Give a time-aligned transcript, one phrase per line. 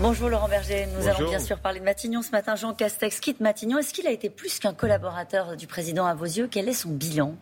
[0.00, 0.86] Bonjour Laurent Berger.
[0.96, 2.56] Nous allons bien sûr parler de Matignon ce matin.
[2.56, 3.76] Jean Castex quitte Matignon.
[3.76, 6.48] Est-ce qu'il a été plus qu'un collaborateur du président à vos yeux?
[6.50, 7.36] Quel est son bilan?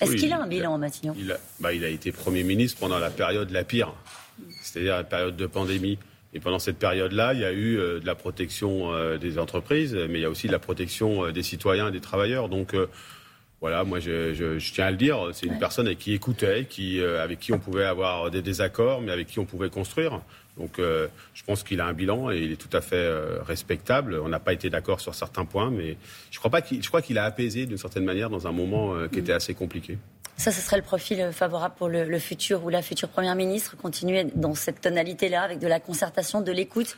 [0.00, 1.16] Est-ce qu'il a un bilan à Matignon?
[1.18, 3.92] il a, bah, il a été Premier ministre pendant la période la pire,
[4.62, 5.98] c'est-à-dire la période de pandémie.
[6.34, 9.94] Et pendant cette période-là, il y a eu euh, de la protection euh, des entreprises,
[9.94, 12.48] mais il y a aussi de la protection euh, des citoyens et des travailleurs.
[12.48, 12.76] Donc
[13.60, 17.40] voilà, moi je, tiens à le dire, c'est une personne avec qui écoutait, qui, avec
[17.40, 20.20] qui on pouvait avoir des désaccords, mais avec qui on pouvait construire.
[20.58, 24.20] Donc je pense qu'il a un bilan et il est tout à fait respectable.
[24.22, 25.96] On n'a pas été d'accord sur certains points, mais
[26.30, 28.94] je crois, pas qu'il, je crois qu'il a apaisé d'une certaine manière dans un moment
[29.08, 29.98] qui était assez compliqué.
[30.38, 34.24] Ça, ce serait le profil favorable pour le, futur ou la future Première ministre, continuer
[34.36, 36.96] dans cette tonalité-là, avec de la concertation, de l'écoute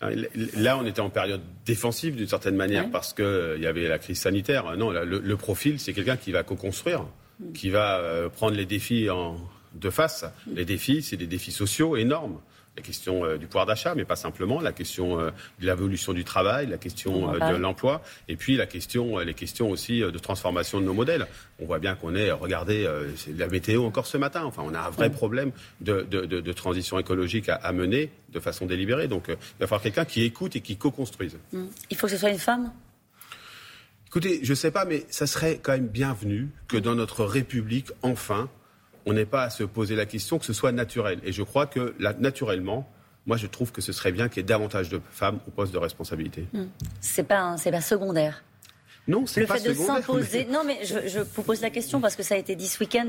[0.00, 3.98] Là, on était en période défensive d'une certaine manière parce qu'il euh, y avait la
[3.98, 4.76] crise sanitaire.
[4.76, 7.06] Non, le, profil, c'est quelqu'un qui va co-construire,
[7.40, 7.52] mm.
[7.52, 9.38] qui va euh, prendre les défis en,
[9.74, 10.26] de face.
[10.54, 12.38] Les défis, c'est des défis sociaux énormes
[12.76, 16.24] la question euh, du pouvoir d'achat, mais pas simplement, la question euh, de l'évolution du
[16.24, 20.80] travail, la question euh, de l'emploi, et puis la question, les questions aussi de transformation
[20.80, 21.26] de nos modèles.
[21.58, 22.86] On voit bien qu'on est, regardez,
[23.16, 27.48] c'est la météo encore ce matin, enfin on a un vrai problème de, transition écologique
[27.48, 29.08] à, mener de façon délibérée.
[29.08, 31.38] Donc il va falloir quelqu'un qui écoute et qui co-construise.
[31.52, 31.64] Mmh.
[31.90, 32.72] Il faut que ce soit une femme?
[34.08, 37.88] Écoutez, je ne sais pas, mais ça serait quand même bienvenu que dans notre République,
[38.02, 38.48] enfin,
[39.06, 41.20] on n'est pas à se poser la question que ce soit naturel.
[41.24, 42.90] Et je crois que naturellement,
[43.26, 45.72] moi, je trouve que ce serait bien qu'il y ait davantage de femmes au poste
[45.72, 46.46] de responsabilité.
[46.52, 46.66] Hmm.
[47.00, 48.42] C'est pas, c'est pas secondaire.
[49.08, 50.46] Non, c'est le fait de s'imposer.
[50.50, 53.06] Non, mais je, vous pose la question parce que ça a été dit ce week-end.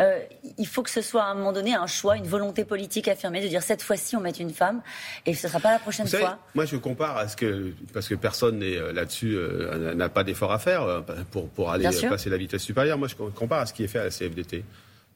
[0.00, 0.18] Euh,
[0.58, 3.40] il faut que ce soit à un moment donné un choix, une volonté politique affirmée
[3.40, 4.82] de dire cette fois-ci on met une femme
[5.24, 6.40] et ce ne sera pas la prochaine fois.
[6.56, 10.24] moi, je compare à ce que parce que personne n'est euh, là-dessus euh, n'a pas
[10.24, 12.98] d'effort à faire pour pour aller passer la vitesse supérieure.
[12.98, 14.64] Moi, je compare à ce qui est fait à la CFDT.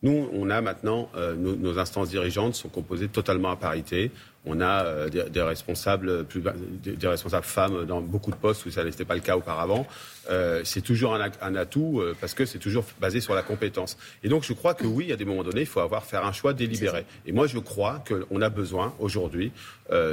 [0.03, 4.11] Nous, on a maintenant, euh, nos, instances dirigeantes sont composées totalement à parité.
[4.46, 6.42] On a euh, des, responsables, plus,
[6.83, 9.86] des, responsables femmes dans beaucoup de postes où ça n'était pas le cas auparavant.
[10.31, 13.98] Euh, c'est toujours un, atout euh, parce que c'est toujours basé sur la compétence.
[14.25, 16.32] Et donc je crois que oui, à des moments donnés, il faut avoir faire un
[16.32, 17.04] choix délibéré.
[17.26, 19.53] Et moi, je crois qu'on a besoin aujourd'hui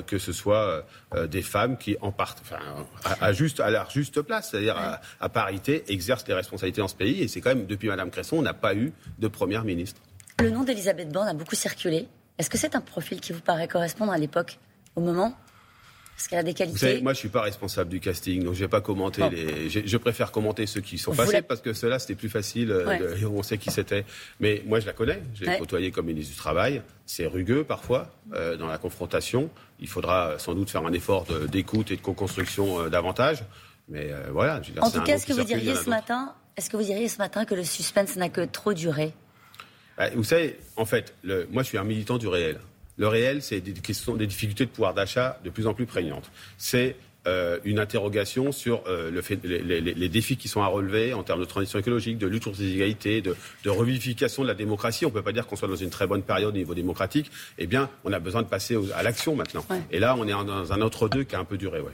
[0.08, 0.84] que ce soit
[1.30, 2.58] des femmes qui en partent, enfin,
[3.22, 4.76] à, juste à leur juste place, c'est-à-dire
[5.20, 7.22] à, parité, exercent des responsabilités dans ce pays.
[7.22, 10.02] Et c'est quand même depuis Madame Cresson, on n'a pas eu de première ministre.
[10.40, 12.08] Le nom d'Elisabeth Borne a beaucoup circulé.
[12.38, 14.60] Est-ce que c'est un profil qui vous paraît correspondre à l'époque,
[14.96, 15.36] au moment?
[16.18, 18.56] Est-ce qu'elle a des qualités Vous savez, moi, je suis pas responsable du casting, donc
[18.56, 19.70] je vais pas commenter les.
[19.70, 22.72] Je, préfère commenter ceux qui sont passés parce que ceux-là, c'était plus facile.
[22.72, 24.04] Euh, on sait qui c'était.
[24.40, 25.22] Mais moi, je la connais.
[25.36, 26.82] Je l'ai côtoyé comme ministre du Travail.
[27.06, 29.52] C'est rugueux parfois euh, dans la confrontation.
[29.80, 33.44] Il faudra sans doute faire un effort d'écoute et de co-construction euh, davantage.
[33.88, 34.60] Mais voilà.
[34.64, 36.84] Je veux dire, en tout cas, est-ce que vous diriez ce matin, est-ce que vous
[36.84, 39.14] diriez ce matin que le suspense n'a que trop duré?
[39.98, 42.60] Bah, vous savez, en fait, le, moi je suis un militant du réel.
[42.98, 46.32] Le réel, c'est des, des difficultés de pouvoir d'achat de plus en plus prégnantes.
[46.58, 46.96] C'est
[47.28, 51.42] euh, une interrogation sur euh, le fait, les, défis qui sont à relever en termes
[51.42, 53.36] de transition écologique, de lutte contre les inégalités, de,
[53.66, 55.06] de revivification de la démocratie.
[55.06, 57.30] On ne peut pas dire qu'on soit dans une très bonne période au niveau démocratique.
[57.58, 59.66] Eh bien, on a besoin de passer à l'action maintenant.
[59.92, 61.82] Et là, on est dans un autre deux qui a un peu duré.
[61.82, 61.92] Ouais.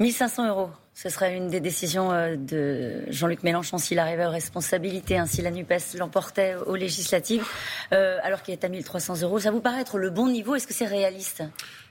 [0.00, 5.18] 1500 euros, ce serait une des décisions euh, de Jean-Luc Mélenchon s'il arrivait aux responsabilités,
[5.18, 7.46] ainsi la NUPES l'emportait aux législatives,
[7.92, 9.38] euh, alors qu'il est à 1300 euros.
[9.38, 10.54] Ça vous paraît être le bon niveau?
[10.54, 11.42] Est-ce que c'est réaliste?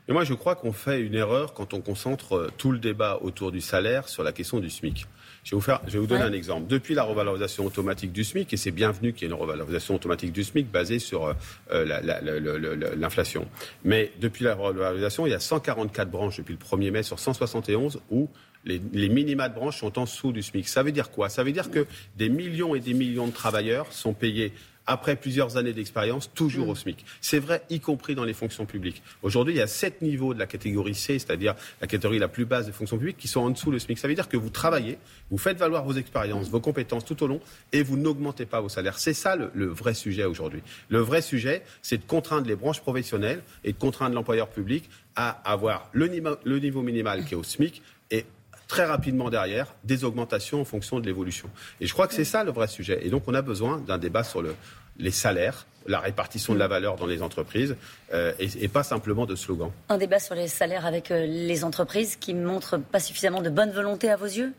[0.08, 3.52] Moi, je crois qu'on fait une erreur quand on concentre euh, tout le débat autour
[3.52, 5.06] du salaire sur la question du SMIC.
[5.50, 6.68] Je vais vous, faire, je vais vous donner un exemple.
[6.68, 10.32] Depuis la revalorisation automatique du SMIC, et c'est bienvenu qu'il y ait une revalorisation automatique
[10.32, 11.34] du SMIC basée sur
[11.72, 13.48] l'inflation.
[13.84, 18.00] Mais depuis la revalorisation, il y a 144 branches depuis le 1er mai sur 171
[18.12, 18.30] où
[18.64, 20.68] les, les, minima de branche sont en dessous du SMIC.
[20.68, 21.30] Ça veut dire quoi?
[21.30, 24.54] Ça veut dire que des millions et des millions de travailleurs sont payés
[24.90, 26.70] après plusieurs années d'expérience, toujours mm.
[26.72, 27.06] au SMIC.
[27.22, 29.04] C'est vrai, y compris dans les fonctions publiques.
[29.22, 32.46] Aujourd'hui, il y a sept niveaux de la catégorie C, c'est-à-dire la catégorie la plus
[32.46, 34.00] basse des fonctions publiques, qui sont en dessous du SMIC.
[34.00, 34.98] Ça veut dire que vous travaillez,
[35.30, 37.40] vous faites valoir vos expériences, vos compétences tout au long,
[37.72, 38.98] et vous n'augmentez pas vos salaires.
[38.98, 40.64] C'est ça le, vrai sujet aujourd'hui.
[40.90, 45.30] Le vrai sujet, c'est de contraindre les branches professionnelles et de contraindre l'employeur public à
[45.30, 48.26] avoir le niveau minimal qui est au SMIC et
[48.70, 51.50] très rapidement derrière des augmentations en fonction de l'évolution.
[51.82, 53.06] Et je crois que c'est ça le vrai sujet.
[53.06, 54.56] Et donc on a besoin d'un débat sur le,
[54.98, 57.76] les salaires, la répartition de la valeur dans les entreprises
[58.14, 59.72] euh, et, pas simplement de slogans.
[59.90, 63.72] Un débat sur les salaires avec euh, les entreprises qui montre pas suffisamment de bonne
[63.72, 64.54] volonté à vos yeux?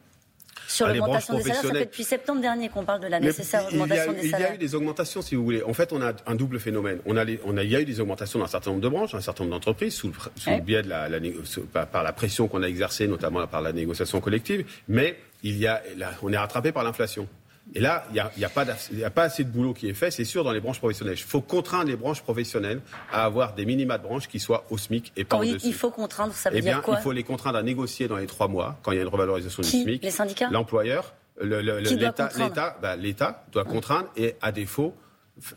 [0.68, 3.66] Sur ah, l'augmentation des salaires, ça fait depuis septembre dernier qu'on parle de la nécessaire
[3.66, 4.38] augmentation des salaires.
[4.38, 5.62] Il y a eu des augmentations, si vous voulez.
[5.62, 7.00] En fait, on a un double phénomène.
[7.06, 8.88] On a, on a il y a eu des augmentations dans un certain nombre de
[8.88, 10.12] branches, dans un certain nombre d'entreprises, sous,
[10.46, 14.64] le, biais de la, par la pression qu'on a exercée, notamment par la négociation collective.
[14.88, 15.82] Mais il y a,
[16.22, 17.26] on est rattrapé par l'inflation.
[17.74, 20.10] Et là, il n'y a, a, pas a pas assez de boulot qui est fait,
[20.10, 21.16] c'est sûr, dans les branches professionnelles.
[21.16, 22.80] Il faut contraindre les branches professionnelles
[23.12, 25.66] à avoir des minima de branches qui soient au SMIC et pas quand au-dessus.
[25.66, 28.08] Il faut contraindre, ça veut eh bien, dire quoi il faut les contraindre à négocier
[28.08, 30.02] dans les trois mois, quand il y a une revalorisation qui du SMIC.
[30.02, 32.96] Les syndicats L'employeur, l'État doit, bah,
[33.52, 34.94] doit contraindre et, à défaut,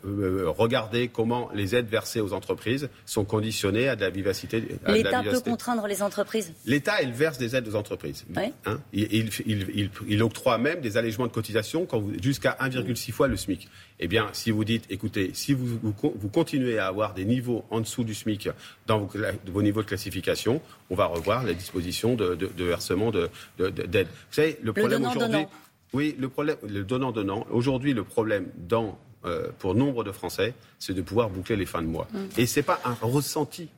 [0.04, 4.62] euh, regarder comment les aides versées aux entreprises sont conditionnées à de la vivacité.
[4.86, 8.24] L'État peut contraindre les entreprises L'État, il verse des aides aux entreprises.
[8.66, 11.86] Hein il, il, il, octroie même des allègements de cotisation
[12.20, 13.68] jusqu'à 1,6 fois le SMIC.
[14.00, 17.80] Eh bien, si vous dites, écoutez, si vous, vous, continuez à avoir des niveaux en
[17.80, 18.48] dessous du SMIC
[18.86, 19.10] dans vos,
[19.46, 20.60] vos niveaux de classification,
[20.90, 23.28] on va revoir les dispositions de, de, de versement d'aide.
[23.58, 25.46] vous savez, le problème aujourd'hui...
[25.94, 27.46] Oui, le problème, le donnant-donnant.
[27.50, 31.82] Aujourd'hui, le problème dans euh, pour nombre de Français, c'est de pouvoir boucler les fins
[31.82, 32.08] de mois.
[32.12, 32.18] Mm.
[32.38, 33.68] Et ce n'est pas un ressenti.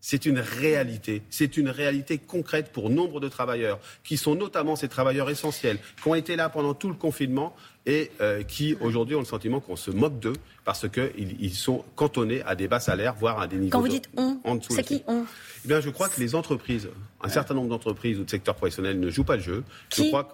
[0.00, 1.22] C'est une réalité.
[1.28, 6.08] C'est une réalité concrète pour nombre de travailleurs, qui sont notamment ces travailleurs essentiels, qui
[6.08, 7.54] ont été là pendant tout le confinement
[7.84, 11.84] et euh, qui aujourd'hui ont le sentiment qu'on se moque d'eux parce qu'ils ils sont
[11.96, 14.74] cantonnés à des bas salaires, voire à des niveaux Quand vous dites on, en dessous.
[14.74, 15.24] C'est qui on?
[15.64, 16.88] Eh bien, Je crois que les entreprises,
[17.20, 19.64] un certain nombre d'entreprises ou de secteurs professionnels ne jouent pas le jeu.
[19.96, 20.32] je crois que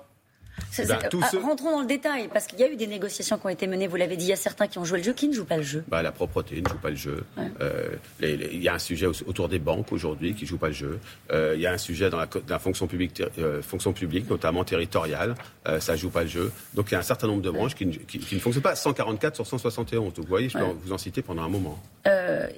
[0.89, 3.51] bah, ah, rentrons dans le détail, parce qu'il y a eu des négociations qui ont
[3.51, 5.29] été menées, vous l'avez dit, il y a certains qui ont joué le jeu, qui
[5.29, 7.25] ne jouent pas le jeu bah, La propreté ne joue pas le jeu.
[7.61, 7.89] Euh,
[8.21, 10.99] il y a un sujet autour des banques aujourd'hui qui ne jouent pas le jeu.
[11.33, 15.35] Euh, il y a un sujet dans la, fonction, publique, euh, fonction publique, notamment territoriale,
[15.79, 16.53] ça ne joue pas le jeu.
[16.75, 18.75] Donc il y a un certain nombre de branches qui, ne fonctionnent pas.
[18.75, 21.79] 144 sur 171, donc vous voyez, je peux vous en citer pendant un moment.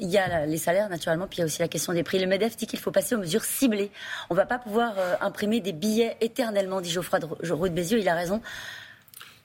[0.00, 2.18] il y a les salaires, naturellement, puis il y a aussi la question des prix.
[2.18, 3.90] Le MEDEF dit qu'il faut passer aux mesures ciblées.
[4.30, 8.14] On ne va pas pouvoir imprimer des billets éternellement, dit Geoffroy de, de Il a
[8.14, 8.40] raison.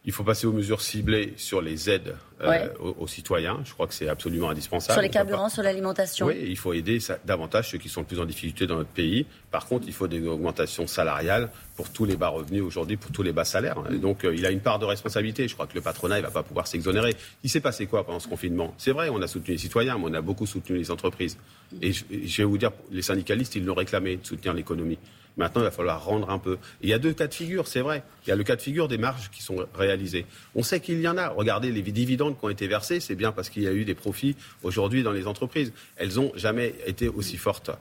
[0.03, 3.59] Il faut passer aux mesures ciblées sur les aides euh, aux, citoyens.
[3.63, 4.93] Je crois que c'est absolument indispensable.
[4.93, 6.25] Sur les carburants, sur l'alimentation.
[6.25, 9.27] Oui, il faut aider davantage ceux qui sont le plus en difficulté dans notre pays.
[9.51, 13.21] Par contre, il faut des augmentations salariales pour tous les bas revenus aujourd'hui, pour tous
[13.21, 13.83] les bas salaires.
[13.91, 15.47] donc, euh, il a une part de responsabilité.
[15.47, 17.15] Je crois que le patronat, il va pas pouvoir s'exonérer.
[17.43, 18.73] Il s'est passé quoi pendant ce confinement?
[18.79, 21.37] C'est vrai, on a soutenu les citoyens, mais on a beaucoup soutenu les entreprises.
[21.79, 24.97] Et je, je vais vous dire, les syndicalistes, ils l'ont réclamé de soutenir l'économie.
[25.37, 26.57] Maintenant, il va falloir rendre un peu.
[26.81, 28.03] il y a deux cas de figure, c'est vrai.
[28.25, 30.25] Il y a le cas de figure des marges qui sont réalisées.
[30.55, 31.29] On sait qu'il y en a.
[31.29, 33.95] Regardez les dividendes qui ont été versés, c'est bien parce qu'il y a eu des
[33.95, 35.73] profits aujourd'hui dans les entreprises.
[35.95, 37.71] Elles n'ont jamais été aussi fortes.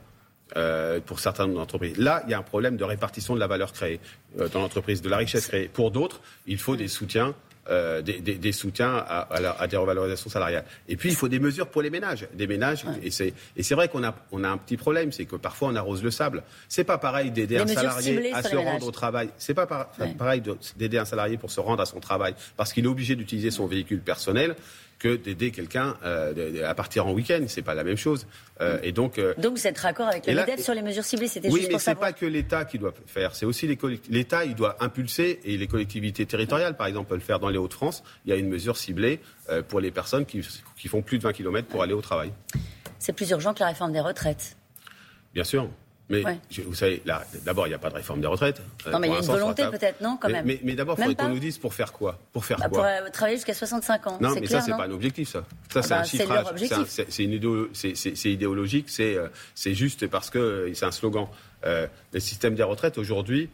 [0.57, 1.97] Euh, pour certaines entreprises.
[1.97, 4.01] Là, il y a un problème de répartition de la valeur créée
[4.41, 5.69] euh, dans l'entreprise, de la richesse créée.
[5.69, 7.37] Pour d'autres, il faut des soutiens
[7.69, 10.65] euh, des, soutiens à, des revalorisations salariales.
[10.89, 12.27] Et puis, il faut des mesures pour les ménages.
[12.35, 15.69] Des ménages, et c'est vrai qu'on a, on a un petit problème, c'est que parfois
[15.69, 16.43] on arrose le sable.
[16.69, 19.31] C'est pas pareil d'aider un salarié à se rendre au travail.
[19.37, 20.43] C'est pas pareil
[20.77, 23.67] d'aider un salarié pour se rendre à son travail parce qu'il est obligé d'utiliser son
[23.67, 24.57] véhicule personnel
[25.01, 27.43] que d'aider quelqu'un euh, à partir en week-end.
[27.49, 28.27] C'est pas la même chose.
[28.61, 31.49] Euh, et donc, euh, donc vous êtes raccord avec MEDEF sur les mesures ciblées C'était
[31.49, 33.35] oui, juste mais c'est pas que l'État qui doit faire.
[33.35, 33.67] C'est aussi
[34.09, 37.59] l'État, il doit impulser et les collectivités territoriales, par exemple, peuvent le faire dans les
[37.59, 38.05] Hauts-de-France.
[38.27, 39.21] Il y a une mesure ciblée
[39.69, 42.31] pour les personnes qui, qui font plus de 20 km pour aller au travail.
[42.99, 44.57] C'est plus urgent que la réforme des retraites.
[45.35, 45.69] Bien sûr.
[46.11, 46.23] Mais
[46.67, 47.03] vous savez,
[47.45, 48.61] d'abord, il n'y a pas de réforme des retraites.
[48.91, 50.45] Non, mais il y a une volonté peut-être, non, quand même.
[50.45, 52.19] Mais, mais, d'abord, il faudrait qu'on nous dise pour faire quoi?
[52.33, 52.79] Pour faire bah, quoi?
[52.79, 54.19] Pour euh, travailler jusqu'à 65 ans.
[54.21, 55.45] Non, mais ça, c'est pas un objectif, ça.
[55.73, 56.87] Ça, c'est ah un bah, chiffrage.
[58.09, 61.29] C'est idéologique, euh, c'est juste parce que euh, c'est un slogan.
[61.65, 63.49] le système des retraites, aujourd'hui,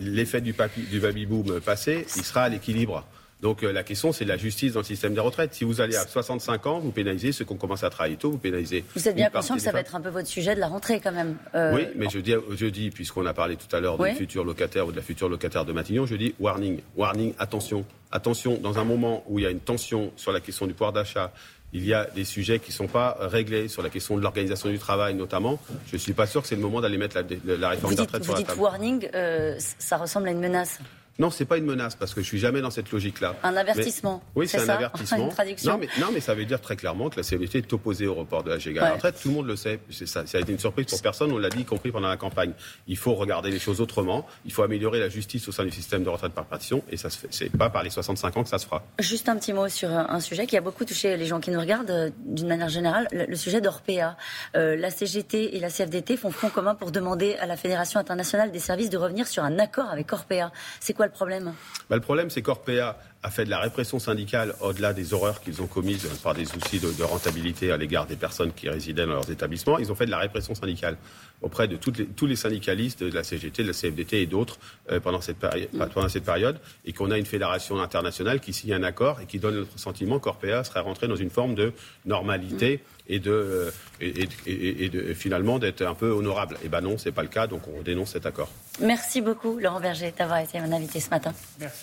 [0.00, 0.54] l'effet du,
[0.90, 3.06] du baby-boom passé, il sera à l'équilibre.
[3.42, 5.52] Donc euh, la question, c'est la justice dans le système des retraites.
[5.52, 8.30] Si vous allez à 65 ans, vous pénalisez ceux qui ont commencé à travailler tôt,
[8.30, 8.84] vous pénalisez.
[8.94, 11.00] Vous êtes bien conscient que ça va être un peu votre sujet de la rentrée
[11.00, 11.36] quand même.
[11.56, 14.44] Euh, oui, mais je dis, je dis puisqu'on a parlé tout à l'heure du futur
[14.44, 18.58] locataire ou de la future locataire de Matignon, je dis warning, warning, attention, attention.
[18.58, 21.32] Dans un moment où il y a une tension sur la question du pouvoir d'achat,
[21.72, 24.68] il y a des sujets qui ne sont pas réglés sur la question de l'organisation
[24.68, 25.58] du travail notamment.
[25.88, 28.22] Je ne suis pas sûr que c'est le moment d'aller mettre la, réforme des retraites
[28.22, 28.50] sur la table.
[28.50, 30.78] Vous dites warning, euh, ça ressemble à une menace.
[31.22, 33.36] Non, c'est pas une menace parce que je suis jamais dans cette logique-là.
[33.44, 34.20] Un avertissement.
[34.34, 35.30] oui, c'est un avertissement.
[35.46, 35.54] Une.
[35.70, 38.14] Non mais, non, mais ça veut dire très clairement que la CFDT est opposée au
[38.14, 38.90] report de la égale ouais.
[38.94, 39.20] retraite.
[39.22, 39.78] Tout le monde le sait.
[40.04, 41.30] Ça, ça, a été une surprise pour personne.
[41.30, 42.54] On l'a dit, y compris pendant la campagne.
[42.88, 44.26] Il faut regarder les choses autrement.
[44.44, 46.82] Il faut améliorer la justice au sein du système de retraite par partition.
[46.90, 47.28] Et ça se fait.
[47.30, 48.82] C'est pas par les 65 ans que ça se fera.
[48.98, 51.60] Juste un petit mot sur un sujet qui a beaucoup touché les gens qui nous
[51.60, 54.16] regardent euh, d'une manière générale, le, sujet d'Orpea.
[54.56, 58.50] Euh, la CGT et la CFDT font front commun pour demander à la Fédération internationale
[58.50, 60.50] des services de revenir sur un accord avec Orpea.
[60.80, 61.52] C'est quoi le problème
[61.90, 65.60] bah, le problème, c'est qu'Orpea a fait de la répression syndicale au-delà des horreurs qu'ils
[65.60, 69.30] ont commises par des soucis de, rentabilité à l'égard des personnes qui résidaient dans leurs
[69.30, 69.78] établissements.
[69.78, 70.96] Ils ont fait de la répression syndicale
[71.42, 74.58] auprès de tous les syndicalistes de la CGT, de la CFDT et d'autres
[74.90, 78.82] euh, pendant, cette pendant cette période, et qu'on a une fédération internationale qui signe un
[78.82, 81.72] accord et qui donne notre sentiment qu'Orpea serait rentré dans une forme de
[82.06, 83.70] normalité et de, euh,
[84.00, 86.56] et, de finalement d'être un peu honorable.
[86.56, 88.48] Et eh ben non, c'est pas le cas, donc on dénonce cet accord.
[88.80, 91.32] Merci beaucoup, Laurent Berger, d'avoir été mon invité ce matin.
[91.60, 91.80] Merci.